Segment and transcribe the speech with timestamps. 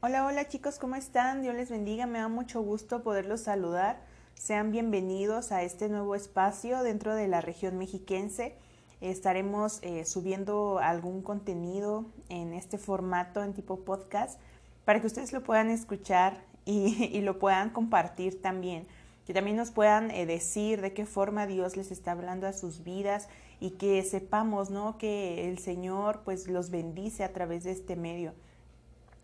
[0.00, 1.42] Hola, hola chicos, ¿cómo están?
[1.42, 3.98] Dios les bendiga, me da mucho gusto poderlos saludar.
[4.34, 8.54] Sean bienvenidos a este nuevo espacio dentro de la región mexiquense.
[9.00, 14.38] Estaremos eh, subiendo algún contenido en este formato en tipo podcast
[14.84, 18.86] para que ustedes lo puedan escuchar y, lo puedan compartir también.
[19.26, 22.84] Que también nos puedan eh, decir de qué forma Dios les está hablando a sus
[22.84, 24.96] vidas y que sepamos, ¿no?
[24.96, 28.32] Que el Señor pues los bendice a través de este medio.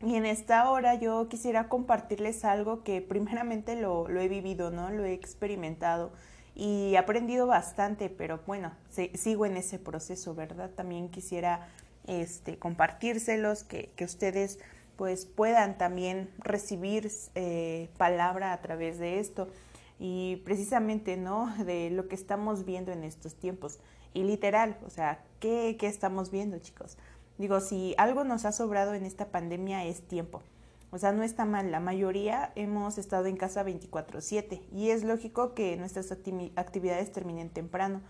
[0.05, 4.91] Y en esta hora yo quisiera compartirles algo que primeramente lo, he vivido, ¿no?
[4.91, 6.13] Lo he experimentado
[6.55, 8.73] y he aprendido bastante, pero bueno,
[9.15, 10.71] sigo en ese proceso, ¿verdad?
[10.71, 11.69] También quisiera
[12.07, 14.59] este, compartírselos, que, que ustedes
[14.97, 19.49] pues puedan también recibir eh, palabra a través de esto
[19.99, 21.53] y precisamente, ¿no?
[21.65, 23.79] De lo que estamos viendo en estos tiempos.
[24.13, 26.99] Y literal, o sea, ¿qué, qué estamos viendo, chicos?
[27.39, 30.43] Digo, si algo nos ha sobrado en esta pandemia es tiempo.
[30.91, 35.53] O sea, no está mal, la mayoría hemos estado en casa 24/7 y es lógico
[35.53, 38.01] que nuestras actividades terminen temprano,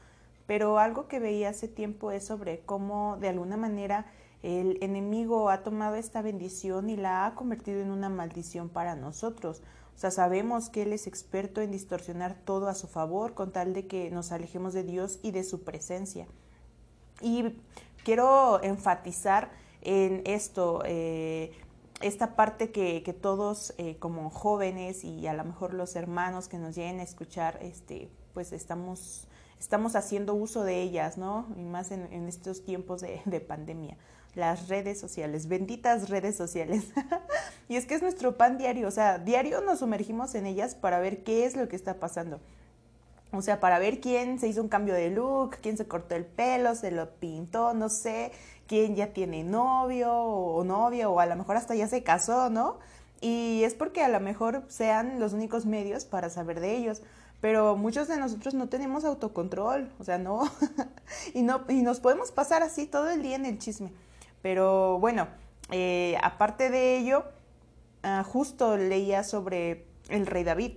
[0.47, 4.05] pero algo que veía hace tiempo es sobre cómo de alguna manera
[4.43, 9.63] el enemigo ha tomado esta bendición y la ha convertido en una maldición para nosotros.
[9.95, 13.73] O sea, sabemos que Él es experto en distorsionar todo a su favor con tal
[13.73, 16.27] de que nos alejemos de Dios y de su presencia.
[17.23, 17.55] Y
[18.05, 21.53] quiero enfatizar en esto, eh,
[22.01, 26.59] esta parte que, que todos eh, como jóvenes y a lo mejor los hermanos que
[26.59, 29.27] nos lleguen a escuchar, este, pues estamos,
[29.59, 31.47] estamos haciendo uso de ellas, ¿no?
[31.57, 33.97] Y más en, estos tiempos de, de pandemia
[34.35, 36.87] las redes sociales, benditas redes sociales.
[37.69, 40.99] y es que es nuestro pan diario, o sea, diario nos sumergimos en ellas para
[40.99, 42.41] ver qué es lo que está pasando.
[43.37, 46.25] O sea, para ver quién se hizo un cambio de look, quién se cortó el
[46.25, 48.33] pelo, se lo pintó, no sé,
[48.67, 52.79] quién ya tiene novio o novia o a lo mejor hasta ya se casó, ¿no?
[53.21, 57.03] Y es porque a lo mejor sean los únicos medios para saber de ellos.
[57.41, 60.43] Pero muchos de nosotros no tenemos autocontrol, o sea, no.
[61.35, 63.93] y, no y nos podemos pasar así todo el día en el chisme.
[64.43, 65.29] Pero bueno,
[65.71, 67.25] eh, aparte de ello,
[68.03, 70.73] ah, justo leía sobre el rey David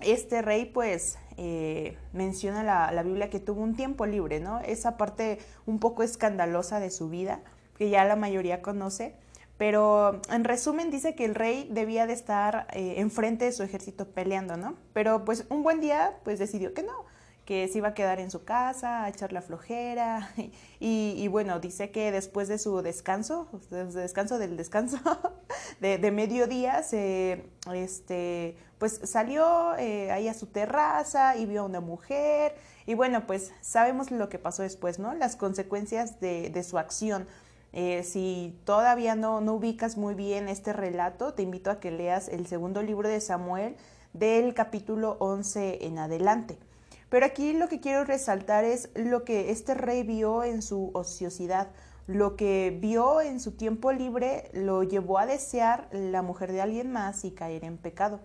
[0.00, 4.58] este rey pues eh, menciona la, la, Biblia que tuvo un tiempo libre, ¿no?
[4.60, 7.40] Esa parte un poco escandalosa de su vida,
[7.76, 9.14] que ya la mayoría conoce,
[9.56, 14.08] pero en resumen dice que el rey debía de estar eh, enfrente de su ejército
[14.08, 14.74] peleando, ¿no?
[14.92, 17.04] Pero pues un buen día pues decidió que no,
[17.48, 20.30] que se iba a quedar en su casa, a echar la flojera.
[20.80, 24.98] Y, bueno, dice que después de su descanso, de descanso del descanso,
[25.80, 31.80] de, mediodía, se, este, pues salió eh, ahí a su terraza y vio a una
[31.80, 32.54] mujer.
[32.84, 35.14] Y bueno, pues sabemos lo que pasó después, ¿no?
[35.14, 37.26] Las consecuencias de, de su acción.
[37.72, 42.28] Eh, si todavía no, no ubicas muy bien este relato, te invito a que leas
[42.28, 43.74] el segundo libro de Samuel
[44.12, 46.58] del capítulo 11 en adelante.
[47.08, 51.68] Pero aquí lo que quiero resaltar es lo que este rey vio en su ociosidad,
[52.06, 56.90] lo que vio en su tiempo libre lo llevó a desear la mujer de alguien
[56.90, 58.20] más y caer en pecado.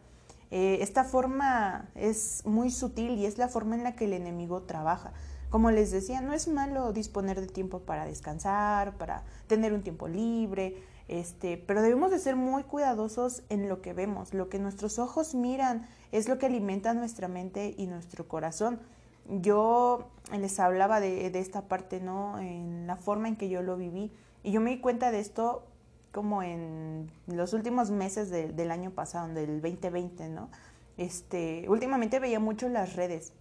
[0.51, 4.61] Eh, esta forma es muy sutil y es la forma en la que el enemigo
[4.61, 5.11] trabaja.
[5.49, 10.07] Como les decía, no es malo disponer de tiempo para descansar, para tener un tiempo
[10.07, 14.33] libre, este, pero debemos de ser muy cuidadosos en lo que vemos.
[14.33, 18.79] Lo que nuestros ojos miran es lo que alimenta nuestra mente y nuestro corazón.
[19.27, 22.37] Yo les hablaba de, esta parte, ¿no?
[22.37, 24.11] En la forma en que yo lo viví.
[24.43, 25.65] Y yo me di cuenta de esto
[26.11, 30.49] como en los últimos meses del año pasado, del 2020, ¿no?
[30.97, 33.33] Este, últimamente veía mucho las redes.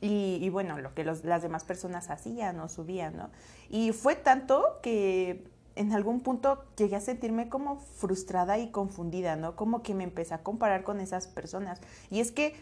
[0.00, 3.30] Y, bueno, lo que las demás personas hacían o subían, ¿no?
[3.70, 5.44] Y fue tanto que
[5.76, 9.54] en algún punto llegué a sentirme como frustrada y confundida, ¿no?
[9.54, 11.80] Como que me empecé a comparar con esas personas.
[12.10, 12.56] Y es que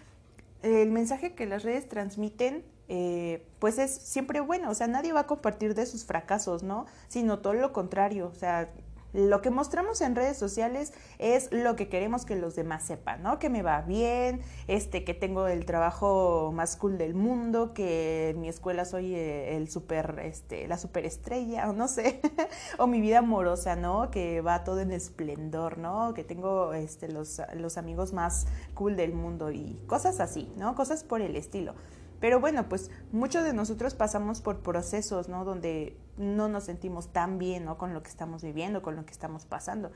[0.63, 5.21] el mensaje que las redes transmiten, eh, pues es siempre bueno, o sea, nadie va
[5.21, 6.87] a compartir de sus fracasos, ¿no?
[7.09, 8.71] Sino todo lo contrario, o sea,
[9.15, 13.39] lo que mostramos en redes sociales es lo que queremos que los demás sepan, ¿no?
[13.39, 18.41] Que me va bien, este, que tengo el trabajo más cool del mundo, que en
[18.41, 22.21] mi escuela soy eh, el super, este, la superestrella, o no sé,
[22.79, 24.11] o mi vida amorosa, ¿no?
[24.11, 26.13] Que va todo en esplendor, ¿no?
[26.13, 30.75] Que tengo, este, los, los amigos más cool del mundo y cosas así, ¿no?
[30.75, 31.75] Cosas por el estilo.
[32.19, 35.45] Pero bueno, pues muchos de nosotros pasamos por procesos, ¿no?
[35.45, 37.79] Donde no nos sentimos tan bien, ¿no?
[37.79, 39.91] Con lo que estamos viviendo, con lo que estamos pasando.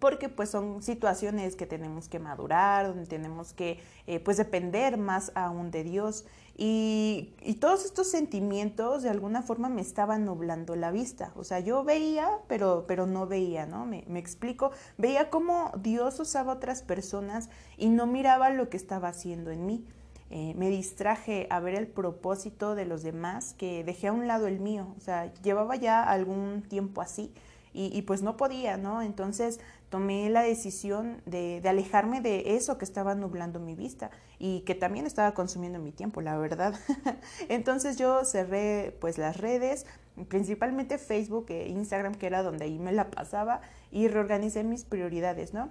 [0.00, 5.32] porque pues son situaciones que tenemos que madurar, donde tenemos que eh, pues depender más
[5.34, 6.26] aún de Dios
[6.56, 11.82] y, todos estos sentimientos de alguna forma me estaban nublando la vista, o sea, yo
[11.82, 13.86] veía, pero, pero no veía, ¿no?
[13.86, 19.08] Me, me explico, veía cómo Dios usaba otras personas y no miraba lo que estaba
[19.08, 19.84] haciendo en mí.
[20.30, 24.46] Eh, me distraje a ver el propósito de los demás, que dejé a un lado
[24.46, 27.32] el mío, o sea, llevaba ya algún tiempo así
[27.76, 29.02] y, pues no podía, ¿no?
[29.02, 34.76] Entonces tomé la decisión de, alejarme de eso que estaba nublando mi vista y que
[34.76, 36.74] también estaba consumiendo mi tiempo, la verdad.
[37.48, 39.86] Entonces yo cerré pues las redes,
[40.28, 43.60] principalmente Facebook e Instagram, que era donde ahí me la pasaba,
[43.90, 45.68] y reorganicé mis prioridades, ¿no?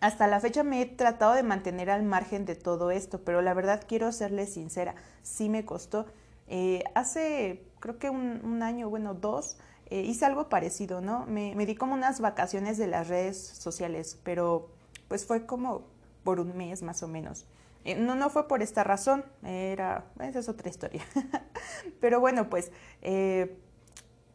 [0.00, 3.52] Hasta la fecha me he tratado de mantener al margen de todo esto, pero la
[3.52, 6.06] verdad quiero serle sincera, sí me costó.
[6.48, 9.58] Eh, hace creo que un, año, bueno, dos,
[9.90, 11.26] eh, hice algo parecido, ¿no?
[11.26, 14.70] Me, di como unas vacaciones de las redes sociales, pero
[15.08, 15.82] pues fue como
[16.24, 17.44] por un mes más o menos.
[17.84, 21.02] Eh, no, no fue por esta razón, era, esa es otra historia.
[22.00, 22.72] pero bueno, pues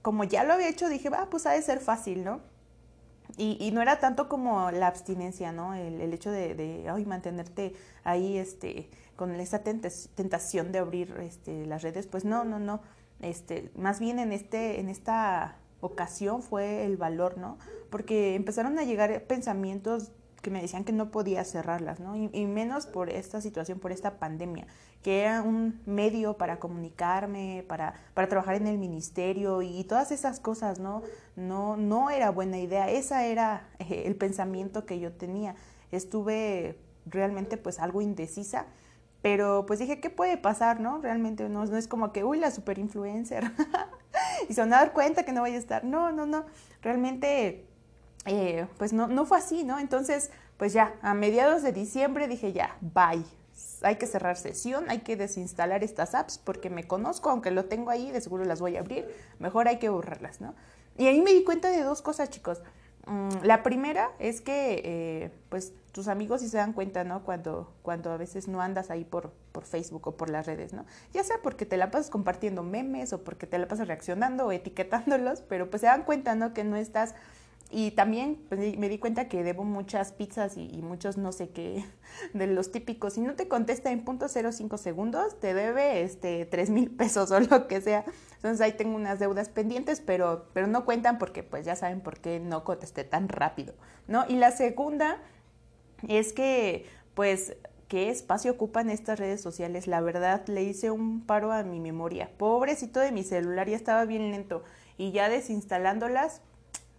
[0.04, 2.42] como ya lo había hecho, dije, va, pues ha de ser fácil, ¿no?
[3.38, 5.74] Y, y, no era tanto como la abstinencia, ¿no?
[5.74, 7.74] El, hecho de, de ay, mantenerte
[8.04, 12.82] ahí este, con esa tentación de abrir este, las redes, pues no, no, no.
[13.22, 17.58] Este, más bien en, este, en esta ocasión fue el valor, ¿no?
[17.90, 20.12] Porque empezaron a llegar pensamientos
[20.42, 22.16] que me decían que no podía cerrarlas, ¿no?
[22.16, 24.68] Y, menos por esta situación, por esta pandemia,
[25.06, 30.40] que era un medio para comunicarme, para, para trabajar en el ministerio y, todas esas
[30.40, 31.04] cosas, ¿no?
[31.36, 35.54] No, no era buena idea, esa era eh, el pensamiento que yo tenía.
[35.92, 38.66] Estuve realmente pues algo indecisa,
[39.22, 41.00] pero pues dije, ¿qué puede pasar, no?
[41.00, 43.52] Realmente no, no es como que, uy, la super influencer,
[44.50, 45.84] y se van a dar cuenta que no voy a estar.
[45.84, 46.48] No, no, no,
[46.82, 47.68] realmente
[48.26, 49.78] eh, pues no, no fue así, ¿no?
[49.78, 53.24] Entonces, pues ya, a mediados de diciembre dije ya, bye.
[53.86, 57.92] Hay que cerrar sesión, hay que desinstalar estas apps porque me conozco, aunque lo tengo
[57.92, 59.08] ahí, de seguro las voy a abrir,
[59.40, 60.56] mejor hay que borrarlas, ¿no?
[60.98, 62.62] Y ahí me di cuenta de dos cosas, chicos.
[63.06, 67.24] Mm, la primera es que, eh, pues, tus amigos sí se dan cuenta, ¿no?
[67.24, 70.86] Cuando, cuando a veces no andas ahí por, por Facebook o por las redes, ¿no?
[71.14, 74.52] Ya sea porque te la pasas compartiendo memes o porque te la pasas reaccionando o
[74.52, 76.54] etiquetándolos, pero pues se dan cuenta, ¿no?
[76.54, 77.16] Que no estás
[77.72, 81.84] y también pues, me di cuenta que debo muchas pizzas y, muchos no sé qué
[82.34, 83.14] de los típicos.
[83.14, 87.40] Si no te contesta en punto 05 segundos, te debe este 3 mil pesos o
[87.40, 88.06] lo que sea.
[88.36, 92.20] Entonces ahí tengo unas deudas pendientes, pero, pero no cuentan porque pues ya saben por
[92.20, 93.74] qué no contesté tan rápido,
[94.08, 94.26] ¿no?
[94.28, 95.18] Y la segunda
[96.08, 96.86] es que
[97.16, 97.56] pues
[97.88, 99.88] qué espacio ocupan estas redes sociales.
[99.88, 102.30] La verdad, le hice un paro a mi memoria.
[102.38, 104.64] Pobrecito de mi celular, ya estaba bien lento.
[104.98, 106.42] Y ya desinstalándolas,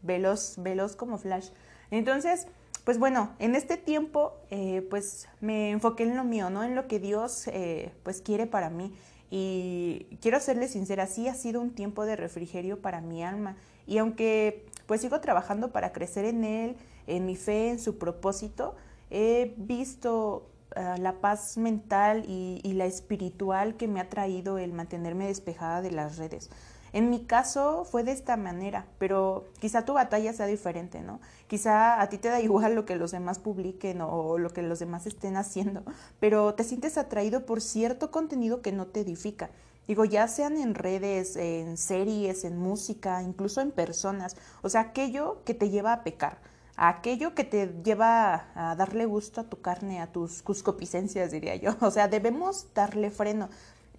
[0.02, 1.50] veloz, veloz como flash.
[1.90, 2.46] Entonces,
[2.84, 6.62] pues bueno, en este tiempo, eh, pues me enfoqué en lo mío, ¿no?
[6.62, 8.94] En lo que Dios, eh, pues quiere para mí.
[9.30, 13.56] Y quiero serle sincera, sí ha sido un tiempo de refrigerio para mi alma.
[13.86, 16.76] Y aunque pues sigo trabajando para crecer en Él,
[17.06, 18.76] en mi fe, en su propósito,
[19.10, 25.26] he visto ah, la paz mental y, la espiritual que me ha traído el mantenerme
[25.26, 26.50] despejada de las redes.
[26.96, 31.20] En mi caso fue de esta manera, pero quizá tu batalla sea diferente, ¿no?
[31.46, 34.78] Quizá a ti te da igual lo que los demás publiquen o lo que los
[34.78, 35.82] demás estén haciendo,
[36.20, 39.50] pero te sientes atraído por cierto contenido que no te edifica.
[39.86, 44.34] Digo, ya sean en redes, en series, en música, incluso en personas.
[44.62, 46.38] O sea, aquello que te lleva a pecar,
[46.76, 51.76] aquello que te lleva a darle gusto a tu carne, a tus cuscopicencias, diría yo.
[51.82, 53.50] O sea, debemos darle freno.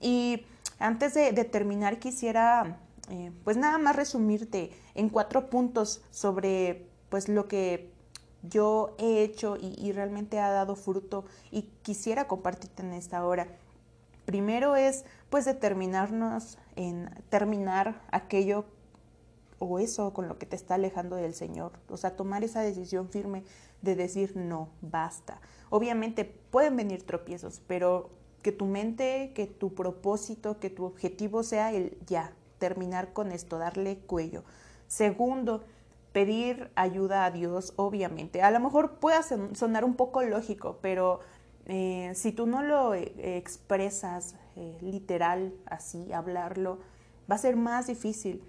[0.02, 0.48] Y
[0.80, 7.30] antes de, de terminar, quisiera eh, pues nada más resumirte en cuatro puntos sobre pues
[7.30, 7.92] lo que
[8.44, 13.48] yo he hecho y, realmente ha dado fruto y quisiera compartirte en esta hora.
[14.26, 18.66] Primero es pues determinarnos en terminar aquello
[19.60, 21.72] o eso con lo que te está alejando del Señor.
[21.90, 23.44] O sea, tomar esa decisión firme
[23.82, 25.40] de decir no, basta.
[25.70, 28.10] Obviamente pueden venir tropiezos, pero
[28.42, 33.58] que tu mente, que tu propósito, que tu objetivo sea el ya, terminar con esto,
[33.58, 34.44] darle cuello.
[34.88, 35.64] Segundo,
[36.12, 38.42] pedir ayuda a Dios, obviamente.
[38.42, 39.22] A lo mejor puede
[39.54, 41.20] sonar un poco lógico, pero
[41.68, 46.80] eh, si tú no lo eh, expresas eh, literal, así, hablarlo,
[47.30, 48.42] va a ser más difícil.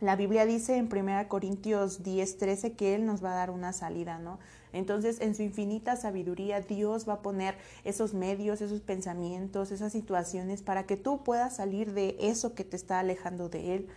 [0.00, 3.72] La Biblia dice en 1 Corintios 10, 13 que Él nos va a dar una
[3.72, 4.38] salida, ¿no?
[4.72, 10.62] Entonces, en su infinita sabiduría, Dios va a poner esos medios, esos pensamientos, esas situaciones
[10.62, 13.88] para que tú puedas salir de eso que te está alejando de Él.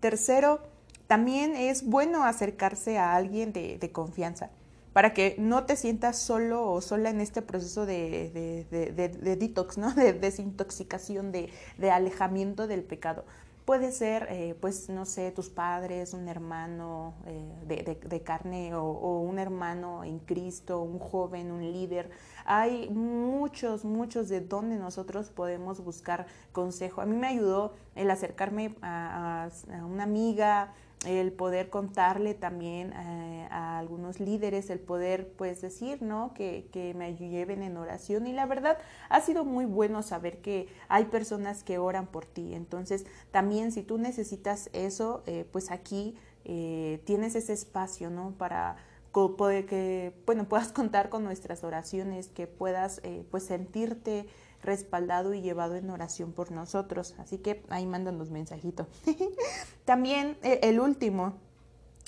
[0.00, 0.60] Tercero,
[1.08, 4.50] también es bueno acercarse a alguien de, confianza
[4.92, 9.36] para que no te sientas solo o sola en este proceso de, de, de, de
[9.36, 9.92] detox, ¿no?
[9.94, 11.50] De desintoxicación, de,
[11.90, 13.24] alejamiento del pecado.
[13.68, 19.38] Puede ser, eh, pues, no sé, tus padres, un hermano eh, de, carne o, un
[19.38, 22.08] hermano en Cristo, un joven, un líder.
[22.46, 27.02] Hay muchos, muchos de donde nosotros podemos buscar consejo.
[27.02, 29.50] A mí me ayudó el acercarme a
[29.86, 30.72] una amiga,
[31.06, 36.34] el poder contarle también eh, a algunos líderes, el poder pues decir, ¿no?
[36.34, 38.78] Que, que, me lleven en oración y la verdad
[39.08, 42.54] ha sido muy bueno saber que hay personas que oran por ti.
[42.54, 48.32] Entonces también si tú necesitas eso, eh, pues aquí eh, tienes ese espacio, ¿no?
[48.36, 48.76] Para
[49.12, 53.02] que, bueno, puedas contar con nuestras oraciones, que puedas
[53.32, 54.28] pues sentirte
[54.62, 57.14] respaldado y llevado en oración por nosotros.
[57.18, 58.86] Así que ahí mándanos mensajito.
[59.84, 61.34] También eh, el último.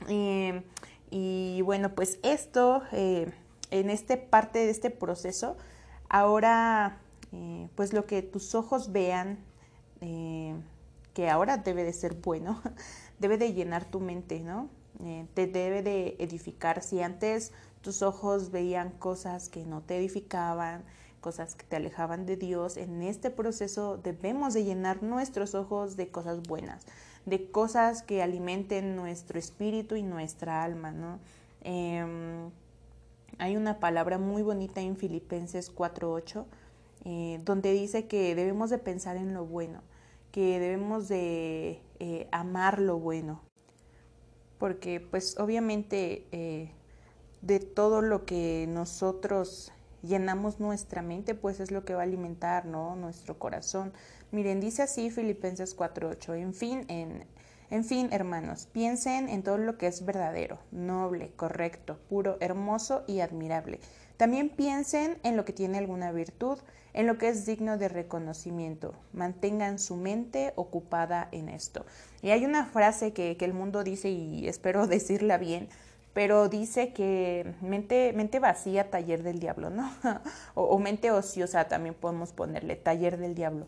[0.08, 0.62] Eh,
[1.10, 3.32] y bueno, pues esto, eh,
[3.70, 5.56] en este parte de este proceso,
[6.08, 6.98] ahora,
[7.74, 9.38] pues lo que tus ojos vean,
[10.00, 12.60] que ahora debe de ser bueno,
[13.18, 14.68] debe de llenar tu mente, ¿no?
[15.34, 16.82] te debe de edificar.
[16.82, 20.84] Si antes tus ojos veían cosas que no te edificaban,
[21.20, 26.08] cosas que te alejaban de Dios, en este proceso debemos de llenar nuestros ojos de
[26.08, 26.84] cosas buenas,
[27.26, 31.18] de cosas que alimenten nuestro espíritu y nuestra alma, ¿no?
[31.62, 32.50] Em,
[33.38, 36.46] hay una palabra muy bonita en Filipenses 4.8,
[37.04, 39.82] eh, donde dice que debemos de pensar en lo bueno,
[40.32, 43.40] que debemos de eh, amar lo bueno,
[44.58, 46.70] porque pues obviamente eh,
[47.40, 52.66] de todo lo que nosotros llenamos nuestra mente, pues es lo que va a alimentar,
[52.66, 52.96] ¿no?
[52.96, 53.92] Nuestro corazón.
[54.30, 57.24] Miren, dice así Filipenses 4:8, en fin, en,
[57.70, 63.20] en fin, hermanos, piensen en todo lo que es verdadero, noble, correcto, puro, hermoso y
[63.20, 63.80] admirable.
[64.16, 66.58] También piensen en lo que tiene alguna virtud,
[66.92, 68.94] en lo que es digno de reconocimiento.
[69.12, 71.86] Mantengan su mente ocupada en esto.
[72.20, 75.68] Y hay una frase que, que el mundo dice, y espero decirla bien,
[76.12, 79.90] pero dice que mente, mente vacía, taller del diablo, ¿no?
[80.54, 83.66] o, mente ociosa también podemos ponerle, taller del diablo.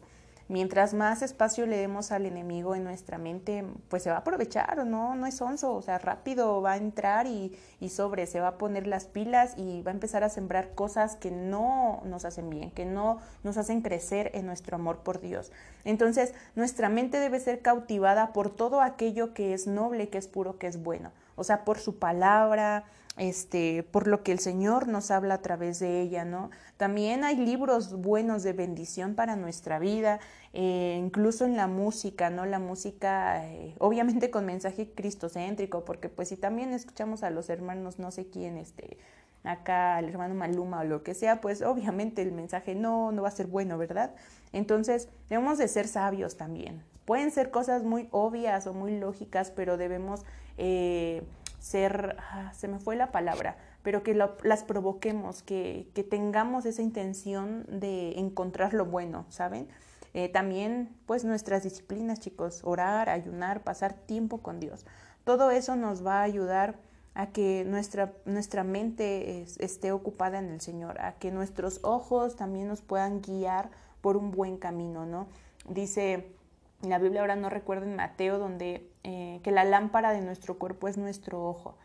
[0.49, 4.85] Mientras más espacio le demos al enemigo en nuestra mente, pues se va a aprovechar,
[4.85, 5.15] ¿no?
[5.15, 8.59] No es onzo, o sea, rápido va a entrar y, y sobre, se va a
[8.59, 12.73] poner las pilas y va a empezar a sembrar cosas que no nos hacen bien,
[12.73, 15.53] que no nos hacen crecer en nuestro amor por Dios.
[15.85, 20.59] Entonces, nuestra mente debe ser cautivada por todo aquello que es noble, que es puro,
[20.59, 22.85] que es bueno o sea, por su palabra,
[23.19, 26.51] este, por lo que el Señor nos habla a través de ella, ¿no?
[26.79, 30.19] También hay libros buenos de bendición para nuestra vida,
[30.55, 32.47] eh, incluso en la música, ¿no?
[32.47, 37.99] La música, eh, obviamente con mensaje cristocéntrico, porque pues si también escuchamos a los hermanos,
[37.99, 38.97] no sé quién, este,
[39.45, 43.29] acá al hermano Maluma o lo que sea, pues obviamente el mensaje no, no va
[43.29, 44.15] a ser bueno, ¿verdad?
[44.53, 46.83] Entonces, debemos de ser sabios también.
[47.05, 50.25] Pueden ser cosas muy obvias o muy lógicas, pero debemos
[50.65, 51.25] eh,
[51.59, 56.83] ser, ah, se me fue la palabra, pero que las provoquemos, que, que, tengamos esa
[56.83, 59.67] intención de encontrar lo bueno, ¿saben?
[60.15, 64.87] Eh, también, pues, nuestras disciplinas, chicos, orar, ayunar, pasar tiempo con Dios.
[65.25, 66.77] Todo eso nos va a ayudar
[67.15, 72.69] a que nuestra, nuestra mente esté ocupada en el Señor, a que nuestros ojos también
[72.69, 75.27] nos puedan guiar por un buen camino, ¿no?
[75.69, 76.37] Dice
[76.83, 80.89] la Biblia, ahora no recuerdo en Mateo, donde eh, que la lámpara de nuestro cuerpo
[80.89, 81.77] es nuestro ojo,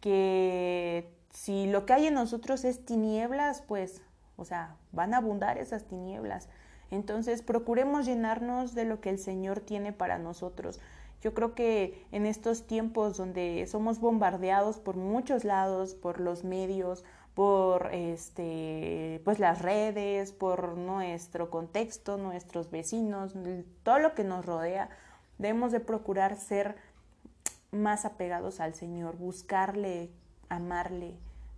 [0.00, 4.02] que si lo que hay en nosotros es tinieblas, pues,
[4.36, 6.48] o sea, van a abundar esas tinieblas.
[6.90, 10.80] Entonces, procuremos llenarnos de lo que el Señor tiene para nosotros.
[11.22, 17.02] Yo creo que en estos tiempos donde somos bombardeados por muchos lados, por los medios,
[17.34, 23.34] por este pues las redes, por nuestro contexto, nuestros vecinos,
[23.82, 24.88] todo lo que nos rodea,
[25.38, 26.76] debemos de procurar ser
[27.72, 30.10] más apegados al Señor, buscarle,
[30.48, 31.16] amarle,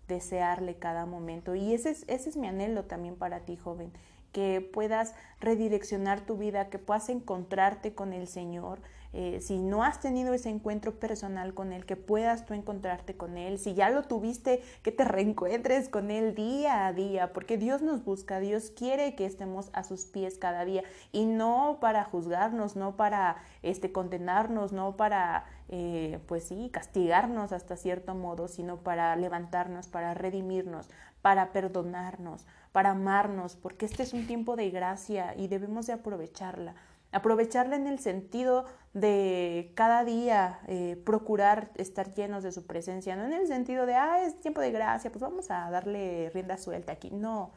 [0.09, 1.54] desearle cada momento.
[1.54, 3.92] Y ese es, ese es mi anhelo también para ti, joven,
[4.33, 8.80] que puedas redireccionar tu vida, que puedas encontrarte con el Señor,
[9.18, 13.38] eh, si no has tenido ese encuentro personal con Él, que puedas tú encontrarte con
[13.38, 17.80] Él, si ya lo tuviste, que te reencuentres con Él día a día, porque Dios
[17.80, 20.82] nos busca, Dios quiere que estemos a sus pies cada día
[21.12, 27.78] y no para juzgarnos, no para este, condenarnos, no para, eh, pues sí, castigarnos hasta
[27.78, 30.90] cierto modo, sino para levantarnos, para redimirnos,
[31.23, 36.75] para perdonarnos, para amarnos, porque este es un tiempo de gracia y debemos de aprovecharla
[37.16, 43.25] aprovecharla en el sentido de cada día eh, procurar estar llenos de su presencia, no
[43.25, 46.92] en el sentido de, ah, es tiempo de gracia, pues vamos a darle rienda suelta
[46.92, 47.11] aquí.
[47.11, 47.52] No,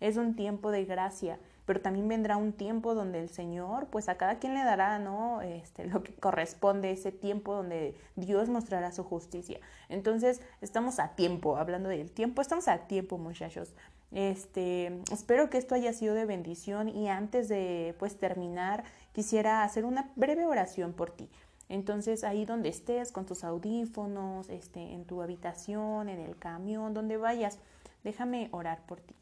[0.00, 4.16] es un tiempo de gracia pero también vendrá un tiempo donde el Señor, pues a
[4.16, 5.40] cada quien le dará, ¿no?
[5.40, 9.60] Este, lo que corresponde, ese tiempo donde Dios mostrará su justicia.
[9.88, 13.74] Entonces, estamos a tiempo, hablando del tiempo, estamos a tiempo, muchachos.
[14.12, 19.86] Este, espero que esto haya sido de bendición y antes de pues terminar, quisiera hacer
[19.86, 21.30] una breve oración por ti.
[21.70, 27.16] Entonces, ahí donde estés, con tus audífonos, este, en tu habitación, en el camión, donde
[27.16, 27.58] vayas,
[28.02, 29.14] déjame orar por ti.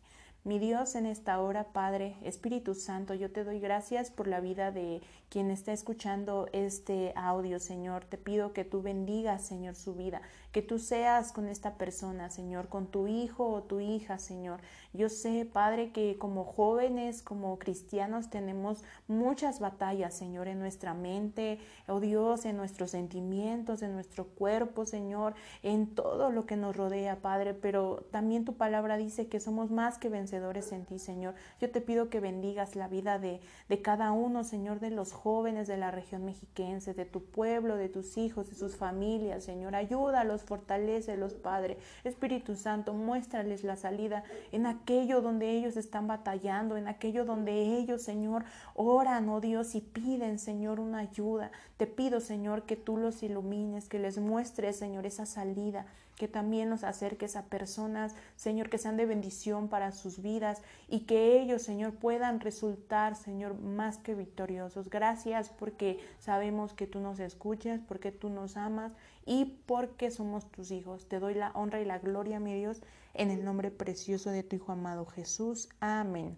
[0.45, 4.73] Mi Dios, en esta hora, Padre, Espíritu Santo, yo te doy gracias por la vida
[4.73, 8.05] de quien está escuchando este audio, Señor.
[8.05, 10.21] Te pido que tú bendigas, Señor, su vida,
[10.51, 14.61] que tú seas con esta persona, Señor, con tu hijo o tu hija, Señor.
[14.93, 21.61] Yo sé, Padre, que como jóvenes, como cristianos, tenemos muchas batallas, Señor, en nuestra mente,
[21.87, 27.23] oh Dios, en nuestros sentimientos, en nuestro cuerpo, Señor, en todo lo que nos rodea,
[27.23, 31.35] Padre, pero también tu palabra dice que somos más que vencedores en ti, Señor.
[31.61, 35.69] Yo te pido que bendigas la vida de, de cada uno, Señor, de los jóvenes
[35.69, 39.75] de la región mexiquense, de tu pueblo, de tus hijos, de sus familias, Señor.
[39.75, 41.77] Ayúdalos, fortalecelos, Padre.
[42.05, 48.03] Espíritu Santo, muéstrales la salida en aquello donde ellos están batallando, en aquello donde ellos,
[48.03, 51.51] Señor, oran, oh Dios, y piden, Señor, una ayuda.
[51.77, 55.87] Te pido, Señor, que tú los ilumines, que les muestres, Señor, esa salida
[56.23, 61.01] que también nos acerques a personas, Señor, que sean de bendición para sus vidas y
[61.01, 64.89] que ellos, Señor, puedan resultar, Señor, más que victoriosos.
[64.89, 68.93] Gracias porque sabemos que tú nos escuchas, porque tú nos amas
[69.27, 71.09] y porque somos tus hijos.
[71.09, 72.83] Te doy la honra y la gloria, mi Dios,
[73.15, 75.71] en el nombre precioso de tu Hijo amado Jesús.
[75.81, 76.37] Amén.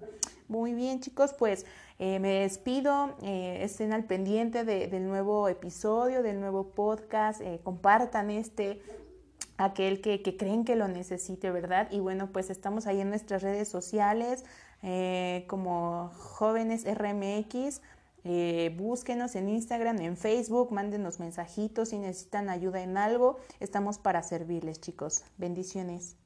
[0.49, 1.67] Muy bien, chicos, pues
[1.99, 3.17] eh, me despido.
[3.23, 7.43] Eh, estén al pendiente del nuevo episodio, del nuevo podcast.
[7.43, 8.81] Eh, compartan este
[9.57, 11.89] aquel que, creen que lo necesite, ¿verdad?
[11.91, 14.45] Y bueno, pues estamos ahí en nuestras redes sociales
[14.83, 17.81] eh, como jóvenes RMX.
[18.27, 23.39] Eh, búsquenos en Instagram, en Facebook, mándenos mensajitos si necesitan ayuda en algo.
[23.61, 25.25] Estamos para servirles, chicos.
[25.37, 26.17] Bendiciones.